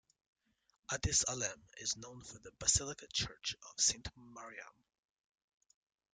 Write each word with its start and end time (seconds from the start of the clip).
Addis 0.91 1.25
Alem 1.29 1.67
is 1.77 1.95
known 1.95 2.23
for 2.23 2.39
the 2.39 2.51
Basilica 2.57 3.05
Church 3.13 3.55
of 3.69 3.79
Saint 3.79 4.07
Maryam. 4.33 4.73